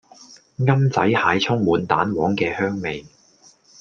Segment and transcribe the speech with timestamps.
[0.57, 3.05] 奄仔蟹充滿蛋黃嘅香味